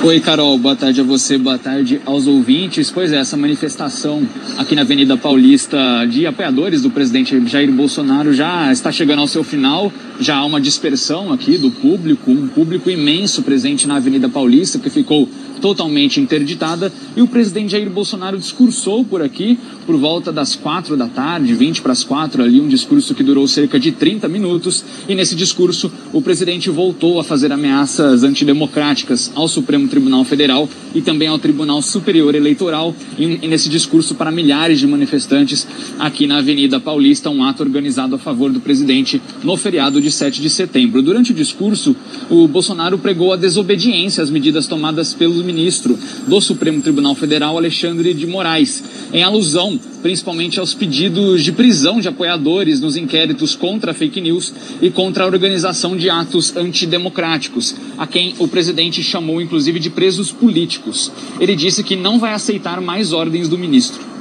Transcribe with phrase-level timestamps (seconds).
[0.00, 0.56] Oi, Carol.
[0.58, 2.88] Boa tarde a você, boa tarde aos ouvintes.
[2.88, 4.22] Pois é, essa manifestação
[4.58, 9.44] aqui na Avenida Paulista de apoiadores do presidente Jair Bolsonaro já está chegando ao seu
[9.44, 9.92] final.
[10.20, 14.90] Já há uma dispersão aqui do público, um público imenso presente na Avenida Paulista que
[14.90, 15.28] ficou
[15.60, 16.92] totalmente interditada.
[17.16, 19.56] E o presidente Jair Bolsonaro discursou por aqui
[19.86, 23.46] por volta das quatro da tarde, 20 para as quatro ali, um discurso que durou
[23.46, 24.84] cerca de 30 minutos.
[25.08, 31.00] E nesse discurso, o presidente voltou a fazer ameaças antidemocráticas ao Supremo Tribunal Federal e
[31.00, 32.94] também ao Tribunal Superior Eleitoral.
[33.16, 35.66] E, nesse discurso para milhares de manifestantes
[35.98, 40.40] aqui na Avenida Paulista, um ato organizado a favor do presidente no feriado de 7
[40.40, 41.02] de setembro.
[41.02, 41.94] Durante o discurso,
[42.30, 48.14] o Bolsonaro pregou a desobediência às medidas tomadas pelo ministro do Supremo Tribunal Federal, Alexandre
[48.14, 54.20] de Moraes, em alusão principalmente aos pedidos de prisão de apoiadores nos inquéritos contra fake
[54.20, 59.90] news e contra a organização de atos antidemocráticos, a quem o presidente chamou inclusive de
[59.90, 61.10] presos políticos.
[61.40, 64.17] Ele disse que não vai aceitar mais ordens do ministro.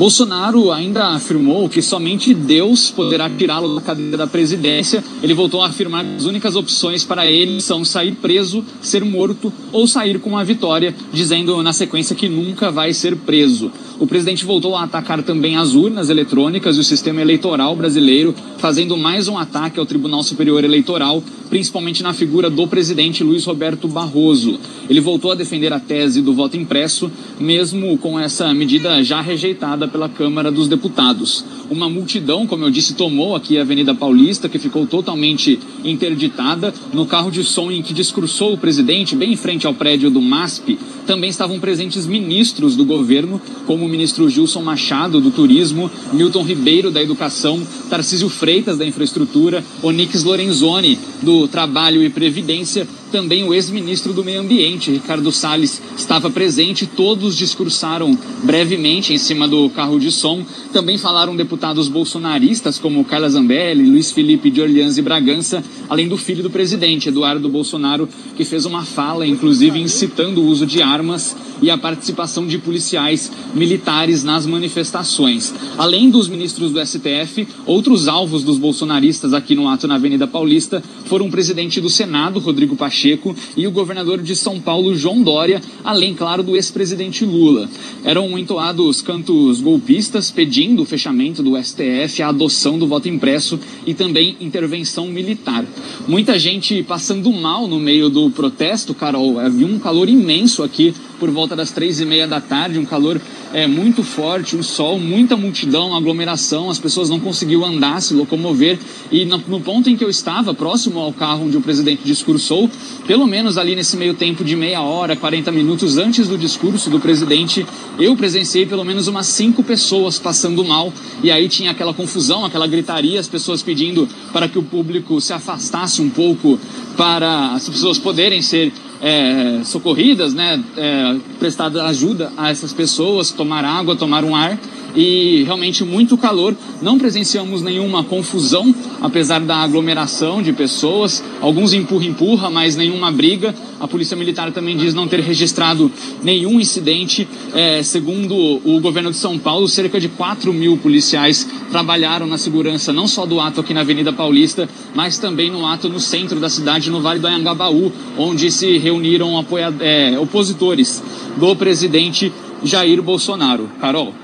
[0.00, 5.04] Bolsonaro ainda afirmou que somente Deus poderá tirá-lo da cadeira da presidência.
[5.22, 9.52] Ele voltou a afirmar que as únicas opções para ele são sair preso, ser morto
[9.70, 13.70] ou sair com a vitória, dizendo na sequência que nunca vai ser preso.
[13.98, 18.96] O presidente voltou a atacar também as urnas eletrônicas e o sistema eleitoral brasileiro, fazendo
[18.96, 24.58] mais um ataque ao Tribunal Superior Eleitoral, principalmente na figura do presidente Luiz Roberto Barroso.
[24.88, 29.86] Ele voltou a defender a tese do voto impresso, mesmo com essa medida já rejeitada
[29.90, 31.44] pela Câmara dos Deputados.
[31.70, 36.72] Uma multidão, como eu disse, tomou aqui a Avenida Paulista, que ficou totalmente interditada.
[36.92, 40.20] No carro de som em que discursou o presidente, bem em frente ao prédio do
[40.20, 46.42] MASP, também estavam presentes ministros do governo, como o ministro Gilson Machado, do Turismo, Milton
[46.42, 53.52] Ribeiro, da Educação, Tarcísio Freitas, da Infraestrutura, Onix Lorenzoni, do Trabalho e Previdência, também o
[53.52, 56.86] ex-ministro do Meio Ambiente, Ricardo Salles, estava presente.
[56.86, 60.44] Todos discursaram brevemente em cima do carro de som.
[60.72, 66.16] Também falaram deputados bolsonaristas como Carla Zambelli, Luiz Felipe de Orleans e Bragança, além do
[66.16, 71.36] filho do presidente, Eduardo Bolsonaro, que fez uma fala, inclusive incitando o uso de armas
[71.62, 75.52] e a participação de policiais militares nas manifestações.
[75.76, 80.82] Além dos ministros do STF, outros alvos dos bolsonaristas aqui no ato na Avenida Paulista
[81.04, 85.60] foram o presidente do Senado, Rodrigo Pacheco, e o governador de São Paulo, João Dória,
[85.84, 87.68] além, claro, do ex-presidente Lula.
[88.04, 93.94] Eram entoados cantos golpistas pedindo o fechamento do STF, a adoção do voto impresso e
[93.94, 95.64] também intervenção militar.
[96.06, 99.38] Muita gente passando mal no meio do protesto, Carol.
[99.38, 103.20] Havia um calor imenso aqui por volta das três e meia da tarde, um calor
[103.52, 108.78] é, muito forte, um sol, muita multidão, aglomeração, as pessoas não conseguiam andar, se locomover.
[109.12, 112.70] E no, no, ponto em que eu estava, próximo ao carro onde o presidente discursou,
[113.06, 116.98] pelo menos ali nesse meio tempo de meia hora, 40 minutos antes do discurso do
[116.98, 117.66] presidente,
[117.98, 120.92] eu presenciei pelo menos umas cinco pessoas passando mal.
[121.22, 125.34] E aí tinha aquela confusão, aquela gritaria, as pessoas pedindo para que o público se
[125.34, 126.58] afastasse um pouco
[126.96, 133.64] para as pessoas poderem ser é, socorridas, né, é, prestada ajuda a essas pessoas, tomar
[133.64, 134.58] água, tomar um ar
[134.94, 136.56] e realmente muito calor.
[136.82, 141.22] Não presenciamos nenhuma confusão, apesar da aglomeração de pessoas.
[141.40, 143.54] Alguns empurra-empurra, mas nenhuma briga.
[143.78, 145.90] A Polícia Militar também diz não ter registrado
[146.22, 147.26] nenhum incidente.
[147.54, 152.92] É, segundo o governo de São Paulo, cerca de 4 mil policiais trabalharam na segurança
[152.92, 156.48] não só do ato aqui na Avenida Paulista, mas também no ato no centro da
[156.48, 161.02] cidade, no Vale do Anhangabaú, onde se reuniram apoia é, opositores
[161.36, 162.32] do presidente
[162.62, 163.70] Jair Bolsonaro.
[163.80, 164.14] Carol.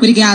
[0.00, 0.32] Obrigada.